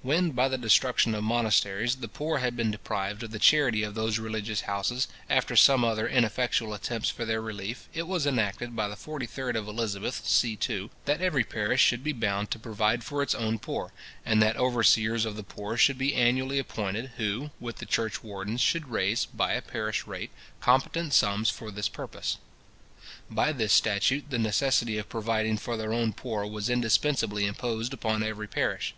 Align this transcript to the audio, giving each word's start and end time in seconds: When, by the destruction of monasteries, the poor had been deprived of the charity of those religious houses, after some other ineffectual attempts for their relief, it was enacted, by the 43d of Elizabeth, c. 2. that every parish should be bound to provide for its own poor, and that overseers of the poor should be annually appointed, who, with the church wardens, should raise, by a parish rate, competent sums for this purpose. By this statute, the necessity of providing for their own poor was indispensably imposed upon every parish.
When, 0.00 0.30
by 0.30 0.48
the 0.48 0.56
destruction 0.56 1.14
of 1.14 1.22
monasteries, 1.24 1.96
the 1.96 2.08
poor 2.08 2.38
had 2.38 2.56
been 2.56 2.70
deprived 2.70 3.22
of 3.22 3.32
the 3.32 3.38
charity 3.38 3.82
of 3.82 3.94
those 3.94 4.18
religious 4.18 4.62
houses, 4.62 5.08
after 5.28 5.56
some 5.56 5.84
other 5.84 6.08
ineffectual 6.08 6.72
attempts 6.72 7.10
for 7.10 7.26
their 7.26 7.42
relief, 7.42 7.86
it 7.92 8.08
was 8.08 8.26
enacted, 8.26 8.74
by 8.74 8.88
the 8.88 8.94
43d 8.96 9.56
of 9.56 9.68
Elizabeth, 9.68 10.26
c. 10.26 10.56
2. 10.56 10.88
that 11.04 11.20
every 11.20 11.44
parish 11.44 11.82
should 11.82 12.02
be 12.02 12.14
bound 12.14 12.50
to 12.50 12.58
provide 12.58 13.04
for 13.04 13.22
its 13.22 13.34
own 13.34 13.58
poor, 13.58 13.92
and 14.24 14.40
that 14.40 14.56
overseers 14.56 15.26
of 15.26 15.36
the 15.36 15.42
poor 15.42 15.76
should 15.76 15.98
be 15.98 16.14
annually 16.14 16.58
appointed, 16.58 17.10
who, 17.18 17.50
with 17.60 17.76
the 17.76 17.84
church 17.84 18.22
wardens, 18.24 18.62
should 18.62 18.88
raise, 18.88 19.26
by 19.26 19.52
a 19.52 19.60
parish 19.60 20.06
rate, 20.06 20.30
competent 20.62 21.12
sums 21.12 21.50
for 21.50 21.70
this 21.70 21.90
purpose. 21.90 22.38
By 23.30 23.52
this 23.52 23.74
statute, 23.74 24.30
the 24.30 24.38
necessity 24.38 24.96
of 24.96 25.10
providing 25.10 25.58
for 25.58 25.76
their 25.76 25.92
own 25.92 26.14
poor 26.14 26.46
was 26.46 26.70
indispensably 26.70 27.44
imposed 27.44 27.92
upon 27.92 28.22
every 28.22 28.46
parish. 28.48 28.94